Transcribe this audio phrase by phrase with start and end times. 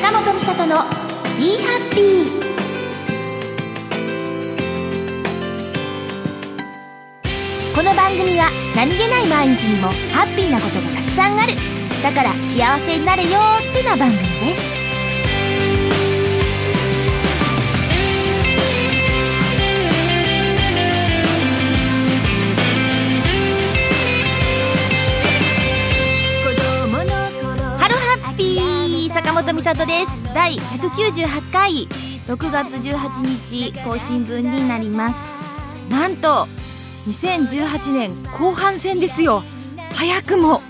[0.00, 0.76] 坂本美里の
[1.38, 2.30] 「ビーハッピー」
[7.74, 11.52] この番組は何気ない毎日にもハッピーなことがたくさんある。
[12.00, 14.77] だから幸せになれよってな番組です。
[29.58, 30.22] 美里です。
[30.34, 31.88] 第198回。
[32.28, 35.80] 6月18日更新分になります。
[35.90, 36.46] なんと
[37.08, 39.42] 2018年後半戦ですよ。
[39.94, 40.62] 早くも。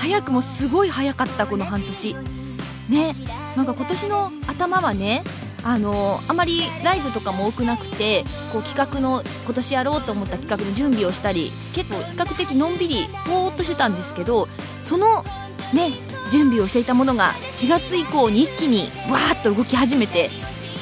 [0.00, 2.16] 早くもすごい早かったこの半年。
[2.88, 3.14] ね。
[3.54, 5.22] なんか今年の頭はね
[5.62, 14.48] あのあまりライブとかも多くなくてこう企画の今年やろうと思った企画の準備をしたり結構比較的のんびりぼーっとしてたんですけど
[14.82, 15.22] その
[15.72, 15.90] ね
[16.30, 20.30] 準備をしていたものが4月以降に一気にわーっと動き始めて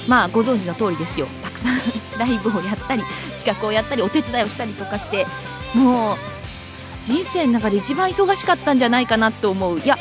[0.08, 1.26] まあご存知の通りですよ。
[1.42, 1.78] たくさん
[2.18, 3.02] ライブをやったり
[3.42, 5.26] 企画をやったりお手伝いをしたりとかして
[5.74, 6.16] もう
[7.02, 9.80] 人生の中で一番忙しかったんじゃないかなと思う。
[9.80, 9.98] いや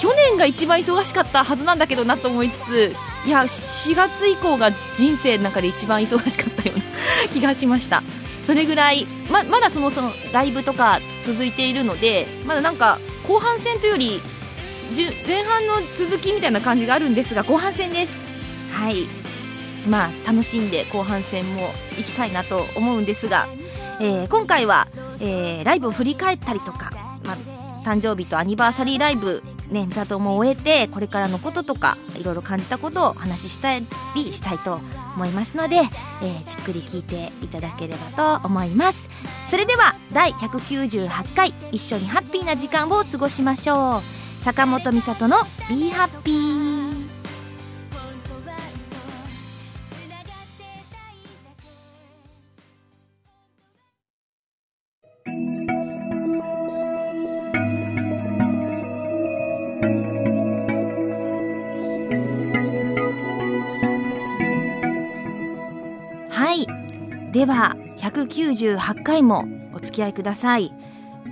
[0.00, 2.92] 去年が一番忙しかったはずなんだけどなと思いつつ
[3.24, 6.84] いや4月以降が人生の中で一番忙しかったような
[7.32, 8.02] 気がしました。
[8.44, 14.20] それぐらいままだそのそのライブとか続いているのでまだなんか後半戦というより
[14.94, 18.26] 前半の続きみたいな感じがあるんですが後半戦です。
[18.72, 19.06] はい。
[19.88, 23.48] まあ楽しんで後半戦も行きたいなと思うんですが、
[24.00, 24.88] えー今回は、
[25.20, 26.90] えーライブを振り返ったりとか、
[27.24, 27.36] まあ、
[27.84, 33.86] 誕生日とアニバーサリーライブね、美里も終えてこれからのこととかいろいろ感じたことをお話ししたり
[34.32, 34.80] したいと
[35.16, 39.08] 思いますので、えーじっくり聞いていただければと思います。
[39.46, 44.21] それでは第198回一緒にハッピーな時間を過ごしましょう。
[44.42, 45.36] 坂本美里の
[45.70, 46.90] 「Be Happy」
[66.28, 66.66] はい。
[67.30, 70.72] では198回もお付き合いください。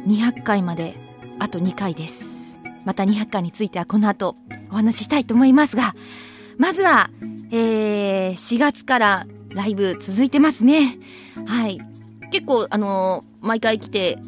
[0.07, 0.95] 200回まで
[1.41, 2.40] あと2回です。
[2.85, 4.37] また200回についてはこの後
[4.71, 5.95] お話ししたいと思いますが
[6.59, 7.11] まずは、
[7.51, 10.99] えー、4月からライブ続いてますね
[11.47, 11.81] はい
[12.31, 14.19] 結構あのー毎回来て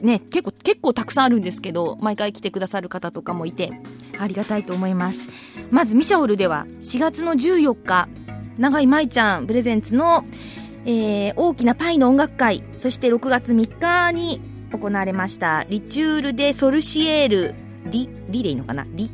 [0.00, 3.70] ね、結構、結構たくさんあるんですけど、毎回来てくださる方とかもいて、
[4.18, 5.28] ありがたいと思います。
[5.70, 8.08] まず、ミシャオルでは、4月の14日、
[8.58, 10.24] 長井舞ちゃんプレゼンツの、
[10.84, 14.40] えー大きなパイの音楽会、そして6月3日に
[14.72, 17.54] 行われました、リチュエル・デ・ソルシエール、
[17.90, 18.84] リ、リでいいのかな？
[18.90, 19.10] リ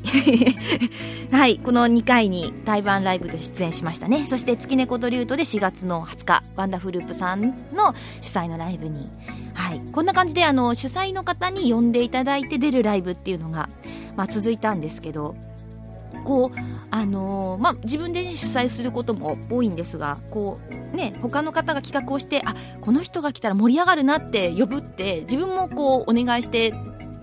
[1.30, 4.26] はい、この2回に対バンライブで出演しましたね。
[4.26, 9.08] そして、月猫とリュートで4月の20日、ワンダフループさんの主催のライブに、
[9.54, 13.68] はい、こんな感じで、あの、主催の方に呼んでいただいて出るライブっていうのが、
[14.16, 15.34] まあ、続いたんですけど、
[16.24, 16.58] こう、
[16.90, 20.58] あのーまあ、自分で、主催することも多いんですが、こ
[20.92, 26.74] う、ね、他の方が企画をして、あ、この人が来たら盛り上がるなって呼ぶって、自分もこう、お願いして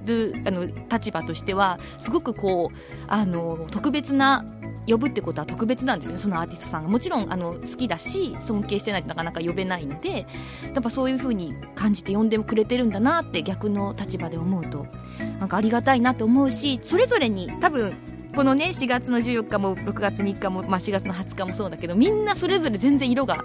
[0.06, 2.78] る、あの、立場としては、すごくこう、
[3.08, 4.46] あの、特別な、
[4.88, 6.90] 呼ぶってことは特別なんですね、そのアーティストさんが。
[6.90, 10.26] もちろん、あの、好きだし、尊敬してないとなかなか呼べないので、
[10.74, 14.88] やっぱそういう風に感じて呼んでくれてるんだなって逆の立場で思うと、
[15.40, 17.94] なんかありがたいなと思うし、それぞれに多分、
[18.36, 23.44] このね、4月の14日も6月3日も、まあ、4月の20日もそうだけど、みんなそれぞれ全然色が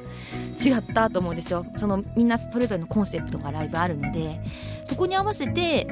[0.63, 1.65] 違ったと思うんですよ。
[1.77, 4.41] そのみんなそれぞれのコンセプトがライブあるので、
[4.85, 5.89] そこに合わせて、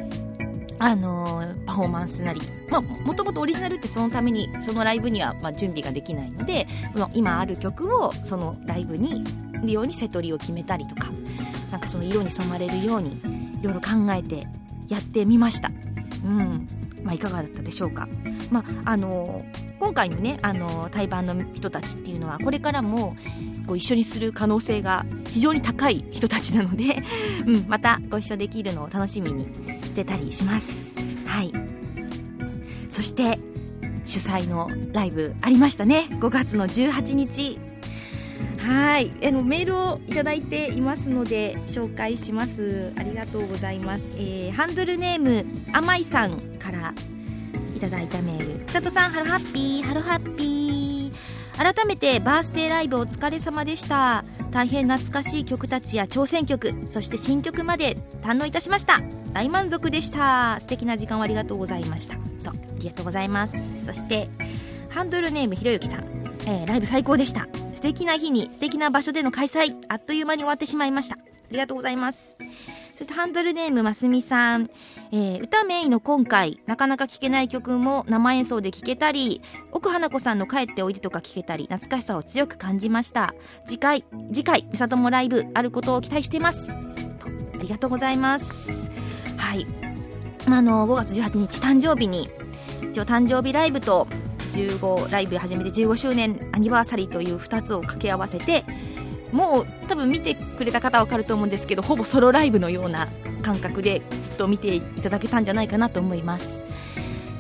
[0.83, 6.67] あのーパフォーマンスなり、まあ、もともとオリジナルってそのために、そのライブには、まあ、準備ができないので、
[7.15, 9.25] 今ある曲をそのライブに、
[9.73, 11.11] ようにセトリを決めたりとか、
[11.71, 13.13] なんかその色に染まれるように、
[13.61, 14.49] いろいろ考えて
[14.89, 15.71] やってみました。
[16.27, 16.67] うん。
[17.05, 18.09] まあ、いかがだったでしょうか。
[18.51, 23.17] まあ、あのー今回のね、あのー対バンの人たちっていうのは、これからも、
[23.67, 26.97] こう一緒にする可能性が非常に高い人たちなので、
[27.47, 29.47] うん、またご一緒できるのを楽しみに
[29.93, 30.97] してたりします。
[31.27, 31.53] はい。
[32.89, 33.39] そして、
[34.05, 36.07] 主催のライブありましたね。
[36.13, 37.61] 5月の18日。
[38.59, 39.11] はい。
[39.27, 42.93] あの、メールをいただいていますので、紹介します。
[42.97, 44.17] ありがとうございます。
[44.17, 46.95] えーハンドルネーム、あまいさんから
[47.77, 48.65] いただいたメール。
[48.65, 50.73] 佐藤さん、ハロハッピー、ハロハッピー。
[51.59, 59.01] 改めてバースデーライブお疲れ様でした大変懐かしい曲たちや挑戦曲そして新曲まで堪能いたしました。
[59.33, 60.61] 大満足でした。
[60.61, 62.17] 素敵な時間をありがとうございました。
[62.45, 63.87] とありがとうございます。
[63.87, 64.29] そして
[64.91, 66.05] ハンドルネームひろゆきさん、
[66.47, 67.49] えー、ライブ最高でした。
[67.73, 71.17] 素敵な日に素敵な場所での開催あっという間に終わってしまいました。
[71.17, 71.19] あ
[71.51, 72.37] りがとうございます。
[72.95, 74.69] そしてハンドルネームますみさん、
[75.13, 79.41] えー、歌メインの今回なかなか聴けない曲も生演奏で聴けたり
[79.73, 83.35] 奥花子さんの帰っておいでとか聴けたり懐かしさを強く感じました。
[83.65, 86.73] 次回次回美里もライブあることを期待しています。
[86.73, 88.91] ありがとうございます。
[89.37, 89.67] はい。
[90.47, 92.29] あの5月18日誕生日に
[92.91, 94.07] 一応誕生日ライブと
[94.51, 98.65] 15ライブ始めて15周年アニバーサリーという2つを掛け合わせて
[99.33, 103.09] もう多分見てくれた方は分かると思うんですけどほぼソロライブのような
[103.43, 106.63] 感覚できっと見ていただけたんじゃないかなと思います。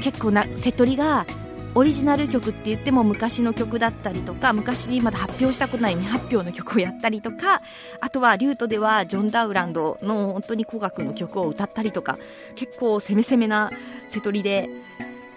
[0.00, 1.26] 結構なセトリが
[1.74, 7.60] オリジナル曲って言っても昔の曲だったりとか昔まだ発表したことない未発表の曲をやったりとか
[8.00, 12.18] あとはリュートではジョン・ダウランドの本当に古楽の曲を歌ったりとか
[12.56, 13.70] 結構攻め攻めな
[14.06, 14.68] セトリで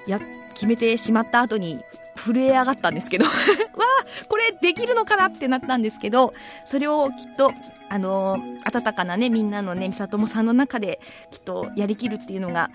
[0.08, 0.20] や
[0.54, 1.84] 決めてしまった後に
[2.26, 3.26] 震え上がったんですけど。
[3.30, 6.34] わあこれできるのかなってなったんですけど
[6.66, 7.52] それをきっと
[7.90, 11.00] あの、温かなねみんなのね美里もさんの中で
[11.32, 12.72] きっとやりきるっていうのが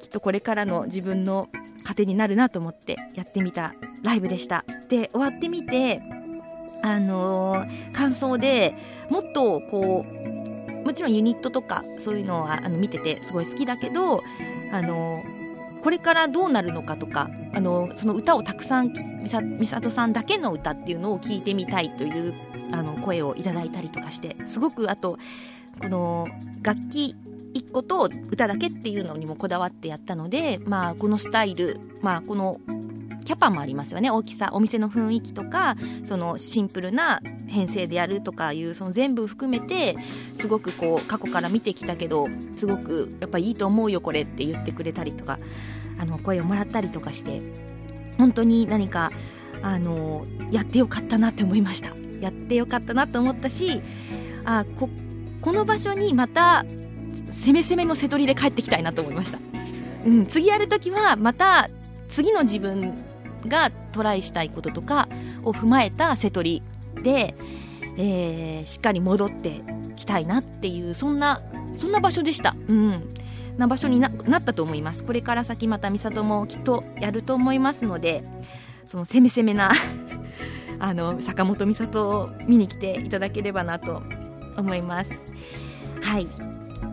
[0.00, 1.48] きっとこれからの自分の
[1.84, 4.64] 糧になるなと思ってやってみたライブでした。
[4.88, 6.02] で終わってみて
[6.84, 8.74] あの、感想で
[9.08, 14.22] もっとこうもちろんユニットとかそういうのはあの見ててすごい好きだけど
[14.72, 15.22] あの
[15.82, 18.92] これからどうなるのかとかあのその歌をたくさん
[19.58, 22.34] 美里さんだけの歌っていうのを聞いてみたいという
[22.72, 25.18] あの声をいただいたりとかしてすごくあと
[25.80, 26.28] この
[26.62, 27.16] 楽器
[27.54, 32.58] 1個と歌だけっていうのにもこだわってやったので、まあ、このスタイル、まあ、この
[33.24, 34.10] キャパもありますよね。
[34.10, 39.96] 大きさお店の雰囲気とかそのシンプルな編成でやるとかいうその全部含めて
[40.34, 45.38] すごくこう過去から見てきたけどすごくやっぱいいと思うよこれって言ってくれたりとか
[45.98, 47.42] あの声をもらったりとかして
[48.18, 49.10] 本当に何か
[49.62, 51.90] あのやってよかったなって思いました。
[52.22, 53.82] やってよかったなと思ったし
[54.44, 54.88] あこ
[55.40, 56.64] この場所にまた
[57.32, 59.38] 攻め攻めの瀬取りで帰ってきたいなと思いました、
[60.06, 61.68] うん、次やるときはまた
[62.08, 62.94] 次の自分
[63.48, 65.08] がトライしたいこととか
[65.44, 66.62] を踏まえた瀬取
[66.96, 67.34] りで、
[67.96, 69.62] えー、しっかり戻って
[69.96, 71.40] きたいなっていうそんな
[71.72, 72.54] そんな場所でした。
[72.68, 73.08] うん。
[73.58, 75.04] な場所になったと思います。
[75.04, 78.24] これから先また美里もきっとやると思いますので
[78.84, 79.72] その攻め攻めな
[80.80, 84.02] あの坂本美里を見に来ていただければなと
[84.56, 85.34] 思います。
[86.00, 86.26] はい。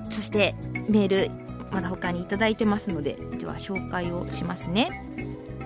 [0.09, 0.55] そして
[0.87, 1.31] メール
[1.71, 5.03] まだ他にいただいてますのででは紹介をしますね。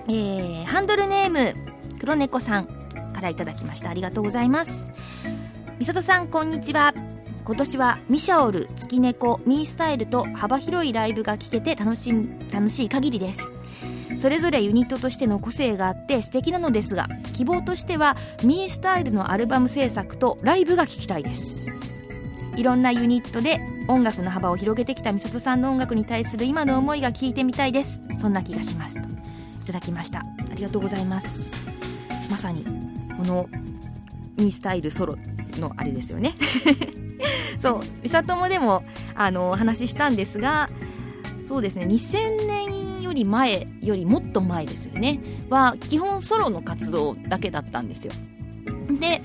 [0.06, 1.54] えー、ハンドルネーム
[1.98, 3.90] 黒猫さんからいただきました。
[3.90, 4.92] ありがとうございます。
[5.78, 6.92] みさとさんこんにちは。
[7.44, 12.12] 今年はミシャオル、月猫、ミースタイルと幅広いライブが聴けて楽し
[12.52, 13.52] 楽しい限りです。
[14.16, 21.70] それぞれユニットとしての個性があって素敵なのですが希望としてはミースタイルのアルバム制作とライブが聴きたいです。
[22.56, 28.00] いろんなユニットで音楽の幅を広げてきた美里さんの音楽に対する今の思いが聞いてみたいです。
[28.18, 29.00] そんな気がします
[29.64, 30.18] いただきました。
[30.18, 31.54] ありがとうございます。
[32.28, 32.66] まさに
[33.16, 33.48] この
[34.36, 35.16] ミスタイルソロ
[35.58, 36.34] のあれですよね。
[37.58, 40.68] そう美里もでもあのお話ししたんですが
[41.42, 45.20] そうですね2000年より前よりもっと前ですよね。
[45.48, 48.12] は基本ソロの活動だけだったんですよ。
[48.88, 49.20] で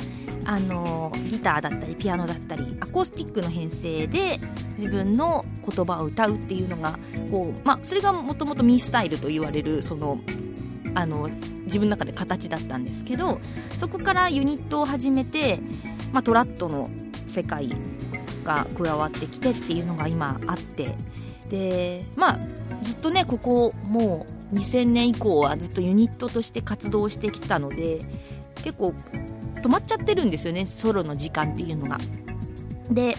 [0.45, 4.39] あのギターだったりピアノだったりアコースティックの編成で
[4.77, 6.97] 自分の言葉を歌うっていうのが
[7.29, 10.19] こう、まあ、それがもともとミースタイルと言われるその
[10.95, 11.29] あの
[11.65, 13.39] 自分の中で形だったんですけど
[13.75, 15.59] そこからユニットを始めて、
[16.11, 16.89] まあ、トラットの
[17.27, 17.69] 世界
[18.43, 20.95] が加わってきてっていうのが今あって
[21.49, 22.39] でまあ
[22.83, 27.99] ずっとねここもう2000年以降はずっとユニットとして活動してきたので
[28.63, 28.93] 結構
[29.59, 31.97] 止まっちゃってるんですよねソロの時間っていうのが。
[32.89, 33.15] で、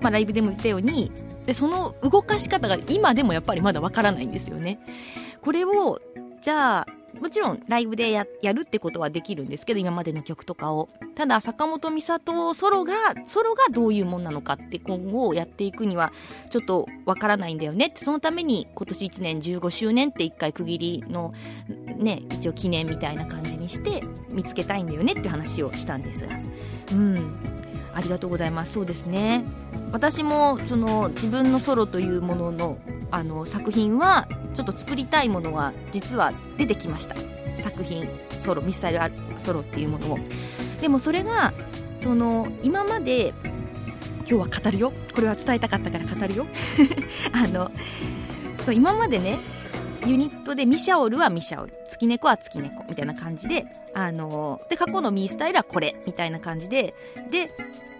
[0.00, 1.10] まあ、ライブでも言ったように
[1.44, 4.78] でその動かし方が今でもやっぱりまだわからないんですよね。
[5.40, 6.00] これを
[6.40, 6.86] じゃあ
[7.20, 10.88] もちろんライブでやるってことはできるんですけど今までの曲とかを。
[11.14, 12.92] ただ坂本美里ソロが
[13.26, 16.12] ソロがどういうもんなのかって今後やっていくには
[16.48, 17.98] ちょっとわからないんだよねって。
[18.02, 21.32] そのために今年1年15周年って1回区切りの
[21.96, 26.34] ね一応記念みたいな感じにして見つけたいんだよねって話をしたんですが。
[26.92, 27.59] うん。
[27.94, 28.72] ありがとうございます。
[28.74, 29.44] そうですね。
[29.92, 32.78] 私もその自分のソロというものの
[33.10, 37.16] あの作品はちょっと作りたいものが実は出てきました。
[37.54, 39.00] 作品ソロミスタイル
[39.36, 40.18] ソロっていうものを。
[40.80, 41.52] でもそれが
[41.96, 43.34] その今まで
[44.18, 44.92] 今日は語るよ。
[45.14, 46.46] これは伝えたかったから語るよ。
[47.32, 47.70] あの
[48.64, 49.38] そう今までね
[50.06, 51.72] ユニットでミシャオルはミシャオル。
[51.88, 56.94] 月猫は月猫みたいな感じであので過去のミースタイルはこれみたいな感じで
[57.30, 57.50] で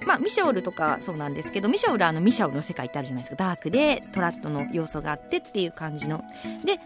[0.07, 3.45] まあ、ミシャオルとかそうなんですけどミシャオルはあのミシャオルの世界ってあるじゃないですか。
[3.45, 6.25] ダークでトラットの要素があってっていう感じの。
[6.65, 6.81] で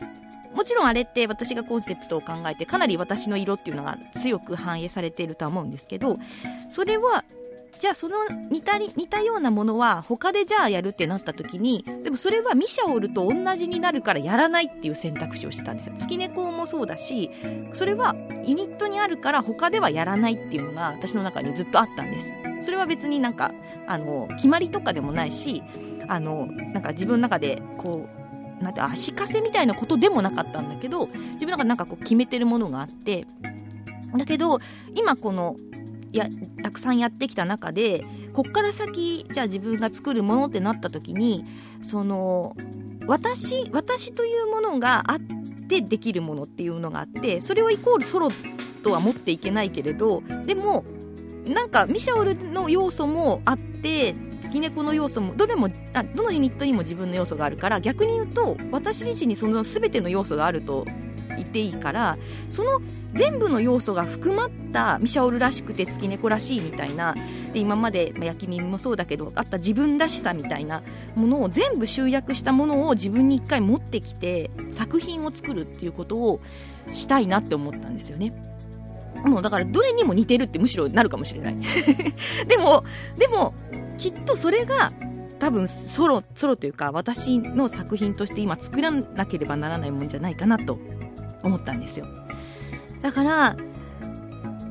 [0.54, 6.16] もちろんあれって私がコンセプトを考えてかなり私の色っていうのが強く反映されているとは思うんですけど
[6.68, 7.25] それは
[7.84, 8.16] じゃあその
[8.50, 15.94] 似たり似たようなものは他でじゃあやるってなった時にでもそれはミシャオルと同じになるからやらないっていう選択肢をしてたんですよ。
[15.94, 17.30] 月猫もそうだし
[17.74, 22.32] それはユニットにあるから他ではやらないっていうのが私の中にずっとあったんです。
[22.62, 23.52] それは別になんか
[23.86, 25.62] あの決まりとかでもないし
[26.08, 28.08] あのなんか自分の中でこ
[28.60, 33.26] うなんて足かせみたいなことでもなかったんだけど自分の中でなんかこう決めてるものがあって。
[34.16, 34.58] だけど
[34.94, 35.56] 今この
[36.16, 36.28] や
[36.62, 41.44] たくさんやってきた中でこっから先じゃあ自分が作るものってなった時に
[41.83, 42.56] その
[43.06, 45.21] 私私というものがあっ
[45.68, 48.28] てできるものっていうのがあってそれをイコールソロ
[48.83, 50.85] とは持っていけないけれどでも
[51.47, 60.85] なんかミシャオルの要素もあって月猫の要素もどれもあどのユニットにも自分の要素があるから逆に言うと私自身にその全ての要素があると
[61.37, 62.16] 言っていいから
[62.49, 62.80] その
[63.14, 67.14] 全部の要素が含まったミシャオルらしくて月猫らしいみたいな
[67.52, 70.83] で今まで、まあ、焼き耳もそうだけどあった自分らしさみたいな
[71.14, 76.40] ものを全部集約したものを自分に一回持ってきて作品を作るっていうことを
[76.92, 78.33] したいなって思ったんですよね。
[79.25, 81.56] もうだからどれにも似てるってむしろなるかもしれない。
[82.47, 82.85] でも、
[83.16, 83.54] でも、
[83.97, 84.92] きっとそれが
[85.38, 90.78] 多分ソロ、ソロというか私の作品として今作らなければならないもんじゃないかなと
[91.42, 92.06] 思ったんですよ。
[93.04, 93.56] だから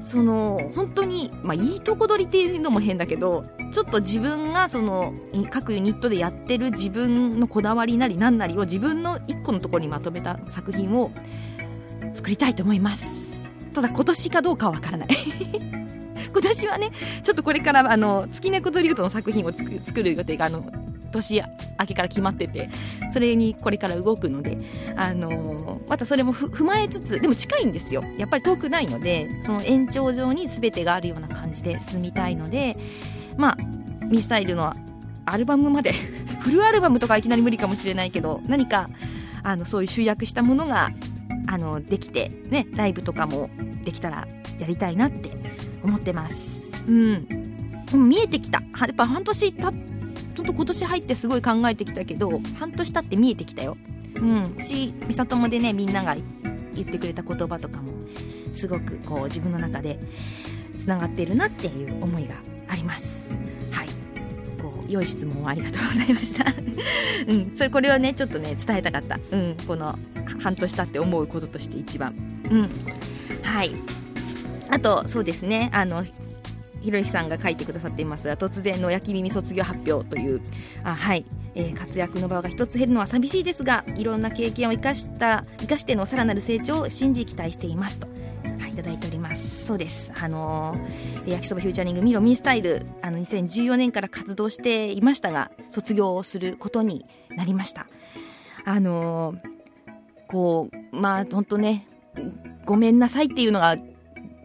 [0.01, 5.13] その本当に、まあ、いいとこ取りっていうのも変だけどちょっと自分がその
[5.51, 11.11] 各ユニットでやってる自分のこだわりなり何なりを自分の一個のところにまとめた作品を
[12.11, 13.47] 作りたいと思います。
[13.71, 15.09] ただ今年かどうかはわからない。
[16.33, 16.89] 今年はね
[17.23, 20.65] ちょっとこれからあの月猫とリュートの作品を作る予定があの
[21.11, 21.35] 年
[21.83, 22.69] 明けから決まってて
[23.09, 24.57] それにこれから動くので、
[24.95, 28.03] あのー、またそれも踏まえつつでも近いんですよ。
[28.17, 32.75] やっぱり遠くないのでその延長上に全てがあるような感じで進みたいので
[33.37, 33.57] まあ
[34.05, 34.73] ミスタイルの
[35.25, 35.93] アルバムまで
[36.39, 38.89] フルアルバムとかいきなり無理かもしれないけど何か
[39.43, 40.89] あのそういう集約したものが
[41.47, 43.49] あのできて、ね、ライブとかも
[43.83, 44.27] できたら
[44.59, 45.29] やりたいなって
[45.83, 46.71] 思ってます。
[46.87, 47.27] うん、
[48.09, 48.61] 見えてきた。
[48.61, 49.92] やっぱ半年経っ
[50.43, 53.77] んと今年入ってすごい考えてきたけど半年経って見えてきたよ。
[54.15, 54.57] うん。
[54.61, 56.15] し美里もでねみんなが
[56.73, 57.89] 言ってくれた言葉とかも
[58.51, 59.99] すごくこう自分の中で
[60.77, 62.35] つながっているなっていう思いが
[62.67, 63.37] あります。
[63.71, 63.87] はい。
[64.61, 66.45] こう良い質問をありがとうございました。
[67.27, 67.55] うん。
[67.55, 69.19] それこれをねちょっとね伝えたかった。
[69.31, 69.57] うん。
[69.65, 69.97] この
[70.41, 72.13] 半年経って思うこととして一番。
[72.51, 72.69] うん。
[73.43, 73.71] はい。
[74.69, 75.69] あとそうですね。
[75.73, 76.03] あの
[76.83, 78.27] ひろゆきさんが書いてくださっています。
[78.27, 80.41] が突然の焼き耳卒業発表という
[80.83, 81.25] あはい、
[81.55, 88.07] えー、活躍の場が一つ減るのは寂しいですがいろんな経験を生かした生かしてのさらなる成長を信じ期待していますと。
[88.59, 89.65] はい、いただいております。
[89.65, 90.11] そうです。
[90.21, 97.87] あのー、焼きそばフューチャリングミロミースタイルあの2014年から活動していましたが卒業をすることになりました。
[98.65, 99.39] あのー、
[100.27, 101.87] こうまあ本当ね
[102.65, 103.75] ごめんなさいっていうのが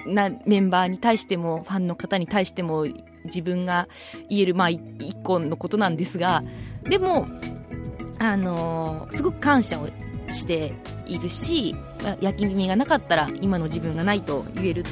[0.07, 2.87] なメンバーに対してもファンの方に対しても
[3.25, 3.89] 自分が
[4.29, 4.81] 言える、まあ、一
[5.23, 6.43] 個のことなんですが
[6.85, 7.27] でも、
[8.19, 9.89] あのー、すごく感謝を
[10.31, 10.75] して
[11.07, 11.75] いるし、
[12.21, 14.85] 焼き耳がなかったら今の自分がないと言える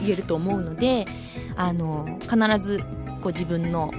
[0.00, 1.04] 言えると思うので、
[1.56, 2.78] あのー、必ず
[3.20, 3.92] こう自分の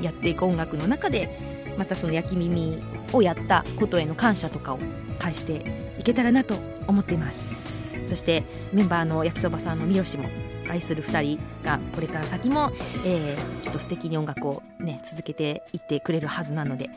[0.00, 1.36] やっていく音楽の中で
[1.78, 2.78] またその焼き耳
[3.12, 4.78] をやったことへの感謝とかを
[5.18, 6.54] 返していけたらなと
[6.86, 7.73] 思っています。
[8.06, 10.28] そしてメンバーの焼きそばさんの三好も
[10.68, 12.72] 愛する2人がこれから先も、
[13.04, 16.90] えー、きっと素敵に音楽を、ね、続けていってくれるはずなので、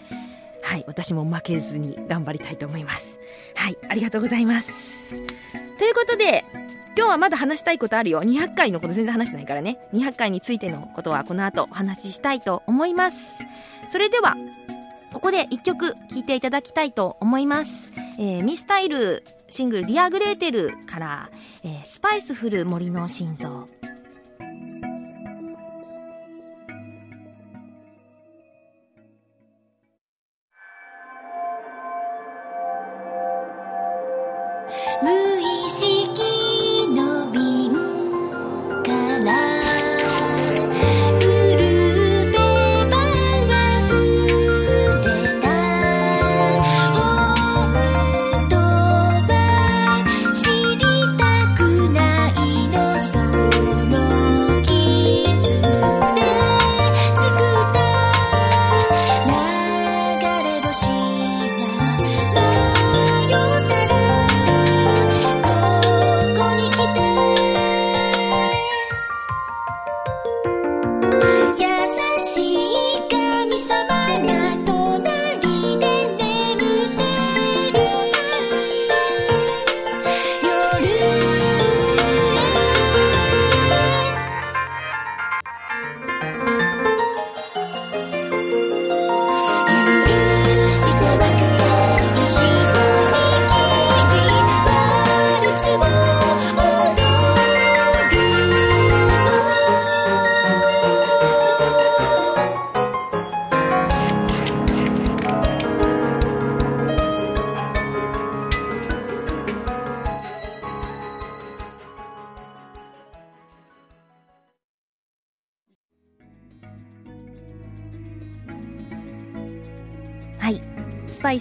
[0.62, 3.20] はい、私も負けずに頑張りたいと思います。
[3.56, 5.16] はい、ありがとうございます。
[5.16, 6.44] ということで、
[6.98, 8.22] 今日はまだ話したいことあるよ。
[8.22, 9.78] 200回のこと全然話してないからね。
[9.94, 13.38] 200回についてのことはこの後お話ししたいと思います。
[13.88, 14.36] それでは、
[15.18, 17.92] ここで一曲聴いていただきたいと思います。
[18.20, 21.32] えー、ミスタイルシングル「ディアグレーテル」から、
[21.64, 23.68] えー、スパイスフル森の心臓」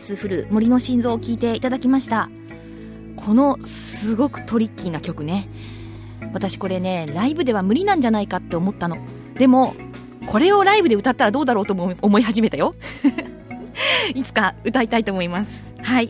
[0.06, 2.30] スフル森の心臓を聴いていただきました。
[3.16, 5.48] このすごくトリッキーな曲ね。
[6.32, 8.98] 私これねライブでは無理なんじゃないかって思ったの。
[9.34, 9.74] でも
[10.28, 12.72] これをライブで歌ったらどうだろうとも思い始めたよ。
[14.14, 15.74] いつか歌いたいと思います。
[15.82, 16.06] はい。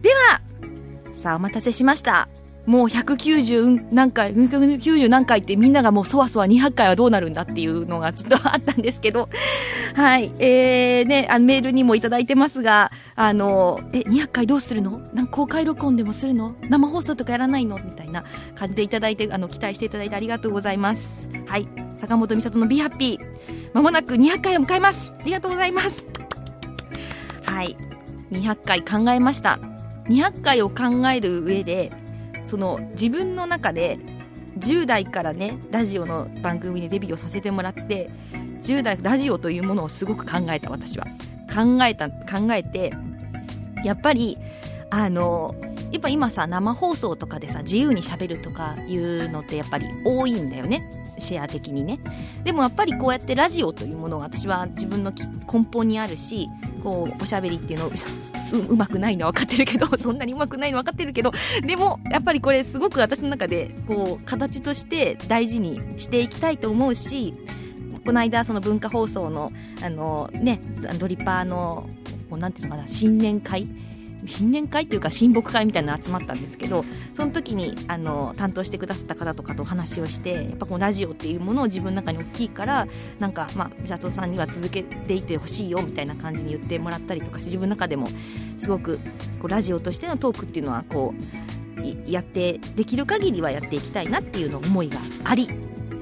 [0.00, 0.40] では
[1.12, 2.30] さあお待たせしました。
[2.66, 9.28] もう190何回、190何回ってみんながもうそわそわ200回はどうなるんだっていうのがずっとあったんですけど、
[9.94, 16.54] はい、えー、ね、あのメールにもいただいてますが、あの、え、200回どうするのなんか公開録音でもするの？
[16.68, 17.76] 生放送とかやらないの？
[17.76, 21.28] みたいな感じでいただいて、あの、期待していただいてありがとうございます。
[21.46, 23.18] はい、坂本美里の Be Happy、
[23.74, 25.12] まもなく200回を迎えます。
[25.20, 26.06] ありがとうございます。
[27.44, 27.76] はい、
[28.32, 29.58] 200回考えました。
[30.08, 31.92] 200回を考える上で、
[32.44, 33.98] その自分の中で
[34.58, 38.10] 10代からねラジオの番組でデビューをさせてもらって
[38.60, 41.06] 10代ラジオというものをすごく考えた私は。
[41.54, 42.92] 考えた考えて
[43.84, 44.36] やっぱり
[44.90, 45.54] あの
[45.94, 50.90] やっぱ今さ生放送とかでさ自由にしゃべるとかいうのってやっぱり多いんだよね。
[51.20, 52.00] シェア的にね。
[52.42, 56.48] でもやっぱりこうやってラジオというものが私は自分の根本にあるし
[56.82, 57.92] こうおしゃべりっていうのう
[58.72, 61.30] うまくないのは分かってるけど そんなにうまくないの分かってるけど
[61.64, 67.34] でもやっぱりこれすごく私の中でこう形として大事にしていきたいと思うし
[68.04, 70.60] この間その文化放送のあのね
[70.98, 71.88] ドリパーの
[72.28, 73.68] こうなんていうのかな新年会
[74.26, 82.86] 新年会っていうか親睦会みたいなの集まったんですけどその時にあの担当してくださった方とかとお話をしてやっぱこのラジオっていうものを自分の中に大きいから
[83.18, 88.08] なんかまあ美里さんには続けていてほしいよみたいな感じに言ってもらったりとかして自分の中でも
[88.56, 88.98] すごく
[89.40, 95.48] こうラジオとしてのトークっていうのはこうやってできる限りはやっていきたいなっていうの思いがあり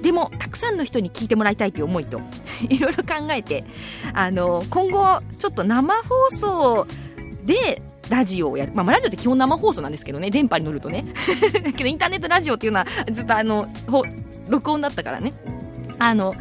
[0.03, 2.21] でもたくさんの人に聞いてもらいたいという思いと
[2.69, 3.65] いろいろ考えて
[4.13, 6.87] あの今後ちょっと生放送
[7.45, 8.73] でラジオをやる。
[8.75, 11.05] まあ、ラジオって基本生放送なんですけどね、電波に乗るとね。
[11.62, 13.69] だ けど、インターネットラジオっていうのは、ずっとあの、
[14.49, 15.33] 録音だったからね。
[15.99, 16.35] あの、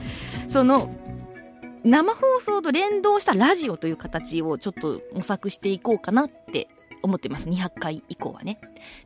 [0.48, 0.90] その、
[1.84, 6.68] 生放送と連動したラジオという形をちょっと模索していこうかなって
[7.02, 7.50] 思ってます。
[7.50, 8.60] 200回以降はね。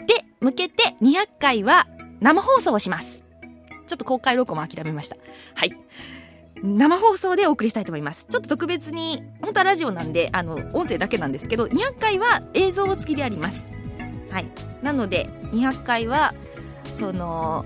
[0.06, 1.88] で、向けて200回は
[2.20, 3.22] 生放送をします。
[3.88, 5.16] ちょっと公開録音も諦めました。
[5.56, 5.72] はい。
[6.64, 8.26] 生放送でお送りしたいと思います。
[8.30, 13.68] ちょっと特別に、本当はラジオなんで、あの、音声だけなんですけど、200回は映像付きであります。
[14.32, 14.48] はい。
[14.82, 16.34] なので、200回は、
[16.92, 17.66] その、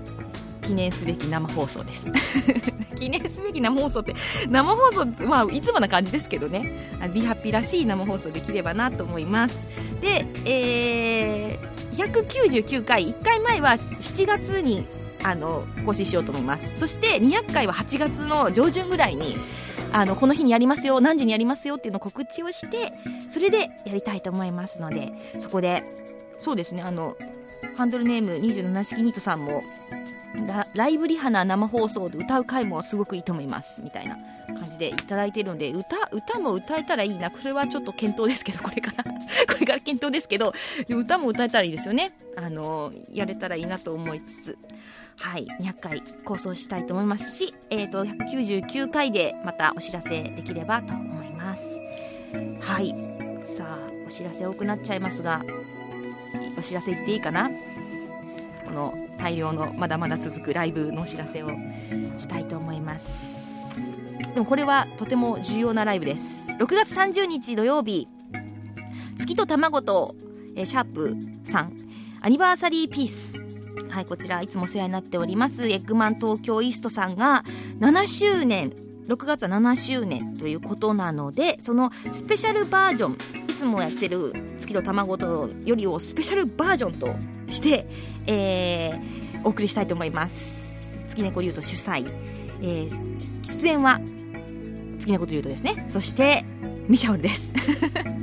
[0.62, 2.12] 記念すべき生放送です。
[2.96, 4.14] 記念すべき生放送って、
[4.48, 9.68] 生放送、まあ、いつもな感じですけどね、ビハッピーらしい生放送できればなと思います。
[10.00, 14.86] で、えー、199回、1回前は7月に
[15.22, 16.78] あの更新しようと思います。
[16.78, 19.36] そして200回は8月の上旬ぐらいに
[19.92, 22.92] あのこの日にやりますよ何時にやりますよっていうのを告知をして
[23.28, 25.82] それでやりたいと思いますのでそこで
[26.38, 27.16] そうですねあの
[27.76, 29.62] ハンドルネーム27式ニートさんも
[30.74, 34.16] ライブリハな生放送で歌う回もすごくいいと思いますみたいな
[34.46, 37.30] 感じでいただいてるので歌歌も歌えたらいいな。
[37.30, 39.04] これはちょっと検討ですけどこれから。
[39.52, 40.52] これから検討ですけど
[40.88, 42.12] 歌も歌えたらいいですよね。
[42.36, 44.58] あのやれたらいいなと思いつつ。
[45.18, 51.78] はい、200回構想したいと思いますし、えーと、199回でまたお知らせできればと思います。
[52.60, 52.94] はい、
[53.44, 55.44] さあお知らせ多くなっちゃいますが、
[56.58, 57.50] お知らせ言っていいかな？
[58.70, 61.48] この大量のまだまだ続くライブのお知らせを
[62.18, 63.40] したいと思います。
[64.32, 66.52] でもこれはとても重要なライブです。
[66.52, 68.06] 6月30日土曜日、
[69.18, 70.14] 月と卵と、
[70.54, 71.68] えー、シャープ3、
[72.20, 73.38] アニバーサリーピース
[73.90, 77.42] はい、こちらいつもお世話になっております、エッグマン東京イーストさんが
[77.80, 78.70] 7周年、
[79.08, 87.08] 6月は7周年ということなので、そのスペシャルバージョン、いつもやってる月と卵とよりをスペシャルバージョンと
[87.50, 87.88] して、
[88.26, 90.98] えー、お送りしたいと思います。
[91.08, 92.10] 月猫竜と主催、
[92.62, 94.00] えー、出演は
[94.98, 95.84] 月猫竜とですね。
[95.88, 96.44] そして、
[96.88, 97.52] ミシャオルです。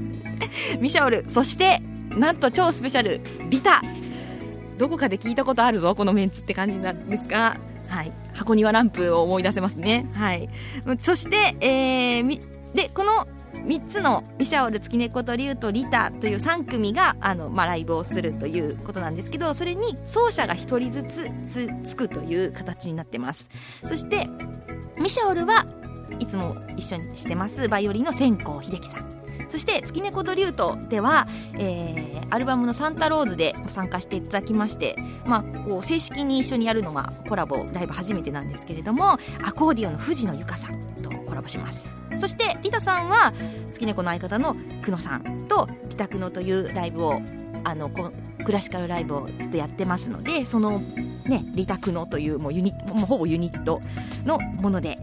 [0.79, 1.81] ミシャオル、そして、
[2.17, 3.81] なんと超スペシャル、リタ
[4.77, 7.57] どこかで聞いたことあるぞこのメンツって感じなんですが、
[7.88, 10.07] はい、箱庭ランプを思い出せますね。
[10.13, 10.49] はい、
[10.99, 12.39] そして、えー、
[12.73, 13.27] でこの
[13.65, 23.50] 3つのミシャオル、月猫とリュウとリタという3組があの、まあ、ライブをするということなんですけどそれに奏者が1人ずつつつくという形になってます。
[23.84, 24.28] そして
[25.00, 25.65] ミシャオルは
[26.20, 27.67] いつも一緒にしてます。
[27.67, 29.17] バイオリンの千光秀樹さん。
[29.48, 31.26] そして月猫ドリュートでは、
[31.58, 40.87] えー、アルバムのサンタローズで参加していただきまして、まあ、こう正式に一緒にやるのはコラボライブ初めてなんですけれどもアコーディオンの藤野由香さん。
[41.27, 41.95] コラボします。
[42.17, 43.33] そしてリタさんは
[43.69, 47.21] 月猫の相方の久野さんと「リタクノ」というライブを
[47.63, 48.11] あのこ
[48.43, 50.79] クラシカルライブをずっとやってますのでその
[51.25, 53.81] ねリタクノというもうユニもうほぼユニット
[54.23, 54.97] のもので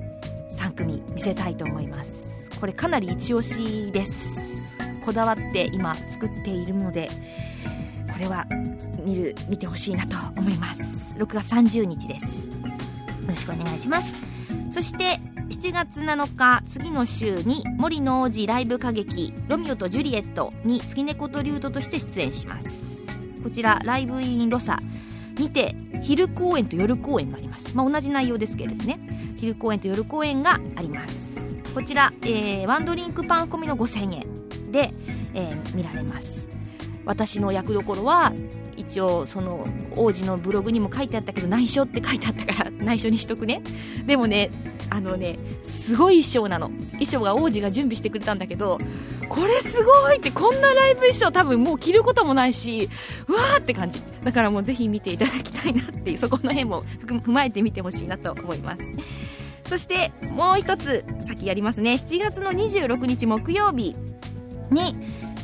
[0.52, 2.50] 3組見せたいと思います。
[2.58, 4.54] これかなり一押しです。
[5.04, 7.10] こだわって今作っているので
[8.10, 8.46] これは
[9.04, 11.16] 見る見てほしいなと思います。
[11.18, 12.46] 6月30日です。
[12.46, 12.54] よ
[13.28, 14.16] ろしくお願いします。
[14.70, 23.07] そして7月7日次の週に森の王子ライブ歌劇「ロミオとジュリエット」に月猫とリュートとして出演します。
[23.42, 24.78] こちらライブインロサ
[25.37, 28.98] にて昼公演と夜公演があります、まあ、同じ内容ですけれどね。
[29.37, 31.62] 昼公演と夜公演があります。
[31.74, 34.92] こちら、えー、ワンドリンクパン込みの5000円で、
[35.35, 36.48] えー、見られます。
[37.04, 38.33] 私の役どころは
[38.76, 43.62] 一応その王子のブログにも書いてあったけど内緒って書いてあったから内緒にしとくね。
[44.07, 44.50] でもね
[44.90, 46.68] あのねすごい衣装なの。
[46.92, 48.79] 衣装が王子が準備してくれたんだけど
[49.29, 52.88] これすごいってこんなライブ衣装多分もう着ることもないし
[53.29, 54.03] わーって感じ。
[54.23, 58.85] だからもうぜひ見ていただきたいなっていうそこの辺も踏まえてみてほしいなと思います。
[59.64, 61.94] そしてもう一つ先やりますね。
[61.94, 63.97] 7月の26日木曜日
[64.70, 64.94] に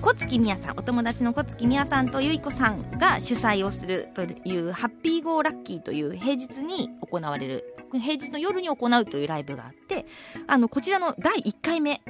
[0.01, 10.07] 小月みやさんお友達の小月みやさんとゆいこさんが主催をするというハッピーゴーラッキーという平日に行われる平日の夜に行うというライブがあって
[10.47, 12.01] あのこちらの第1回目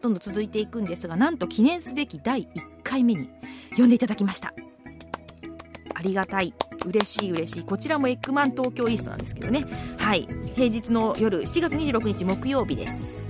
[0.00, 2.46] どんどん続いていくんですがなんと記念すべき第1
[2.82, 3.30] 回目に
[3.76, 4.52] 呼んでいただきました。
[5.94, 6.52] ありがたい。
[6.84, 7.62] 嬉しい嬉しい。
[7.62, 9.64] こちらもエッグマン東京イーストなんですけどね。
[9.98, 10.26] はい。
[10.56, 13.28] 平日の夜7月26日木曜日です。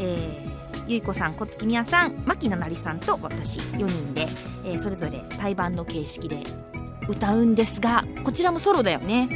[0.00, 0.47] えー
[0.88, 4.26] ゆいこさん、小月宮さん、牧菜々さんと私4人で、
[4.64, 6.40] えー、それぞれ対バンの形式で
[7.06, 9.28] 歌うんですがこちらもソロだよね。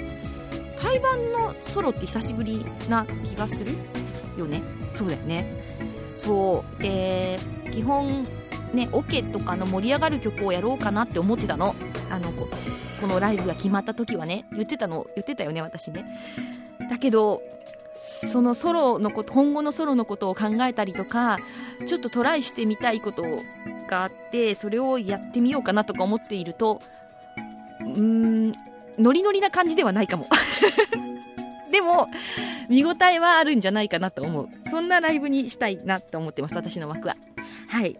[0.78, 3.74] 対バンのソロって久しぶりな気がする
[4.38, 4.62] よね。
[4.92, 5.62] そうだよね。
[6.16, 7.38] そうで
[7.70, 8.26] 基本
[8.72, 11.74] ねオケとかの盛り上がる曲をやろうかなって思ってたの。
[12.08, 12.48] あのこ
[12.98, 16.06] このライブが決まった時はね言ってたの言ってたよね私ね。
[16.88, 17.42] だけど
[18.04, 21.38] そのソロのこと今後のソロのことを考えたりとか
[21.86, 23.22] ちょっとトライしてみたいこと
[23.88, 26.80] があってそれをやってみようかなとか思っていると
[27.80, 28.52] うーん
[28.98, 30.26] ノリノリな感じではないかも。
[31.70, 32.06] でも
[32.68, 34.48] 見応えはあるんじゃないかなと思う。
[34.68, 37.16] そんなライブにしたいなと思ってます私の枠は。
[37.68, 37.96] はい。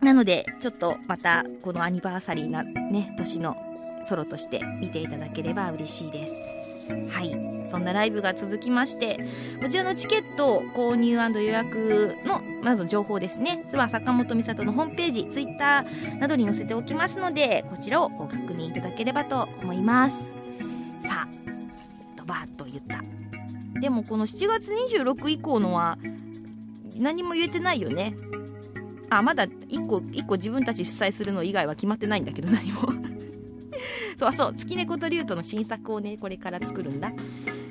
[0.00, 3.56] なのでちょっとまたこのアニバーサリーなね年の
[4.02, 6.65] ソロとして見ていただければ嬉しいです。
[7.10, 7.56] はい。
[7.66, 9.18] そんなライブが続きまして
[9.60, 13.64] こちらのチケット購入予約のなど情報ですね。
[13.66, 20.30] それは坂本美里のホームページツイッターなどに載せておきますのでこちらをご確認いただければと思います。
[21.00, 21.28] さあ
[22.16, 23.02] ドバーッと言った。
[23.80, 25.98] でもこの7月26以降のは
[26.98, 28.16] 何も言えてないよね。
[29.10, 32.92] あまだ1個1個自分たち主催するの以外は決まってないんだけど何も。
[34.16, 37.12] そうそう月猫と竜との新作をねこれから作るんだ。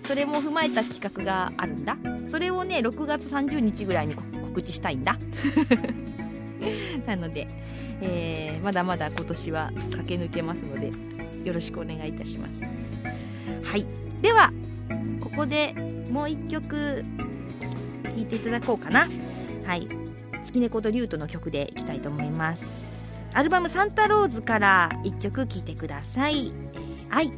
[0.03, 1.97] それも踏まえた企画があるんだ。
[2.27, 5.17] それをね6月30日ぐらいに告知したいんだ。
[7.05, 7.47] なので、
[8.01, 10.91] えー、まだまだ今年は駆け抜けますので
[11.43, 12.62] よろしくお願いいたします。
[13.63, 13.86] はい。
[14.21, 14.51] では
[15.21, 15.73] ここで
[16.12, 17.03] もう一曲
[18.13, 19.10] 聴いていただこうかな。
[19.65, 19.88] はい。
[20.43, 22.94] 月猫と竜との曲でいきたいと思います。
[23.35, 27.31] アルバム「サンタローズ」から1曲聴いてください「えー、愛」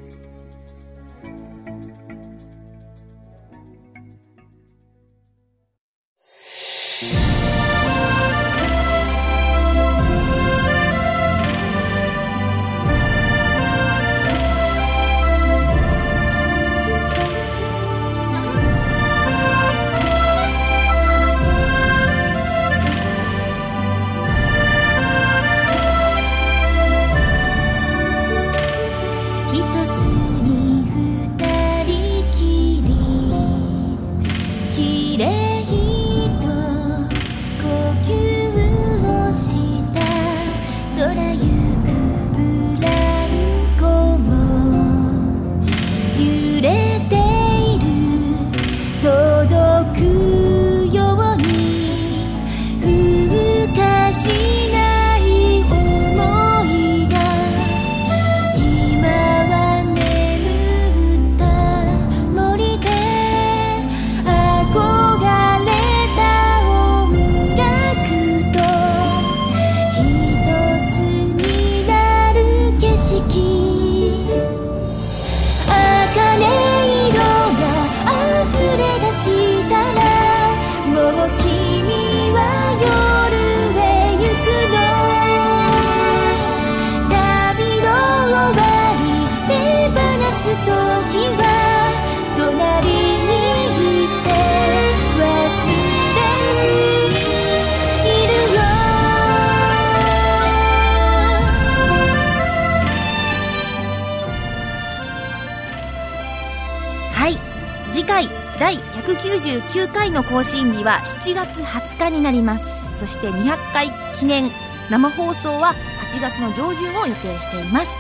[110.38, 113.00] 199回の更新日は7月20日になります。
[113.00, 114.52] そして200回記念
[114.90, 115.74] 生放送は
[116.12, 117.98] 8月の上旬を予定しています。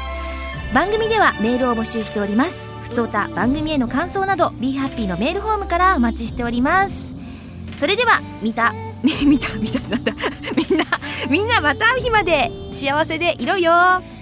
[0.74, 2.70] 番組ではメールを募集しております。
[2.84, 7.14] ふつおた番組への感想など BeHappy のメールフォームからお待ちしております。
[7.76, 8.74] それでは見た
[9.26, 10.14] 見た見たなんだ
[10.56, 10.86] みんな
[11.30, 13.72] みんなまた日まで幸せでいろよ。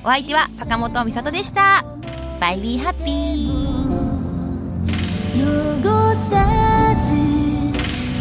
[0.03, 1.83] お相手は坂本美里でした。
[2.39, 7.44] バイビーハッピー汚さず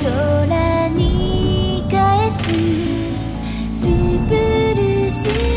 [0.05, 2.37] 空に返す
[3.73, 3.89] ス
[4.29, 4.35] プ
[4.79, 5.54] ルス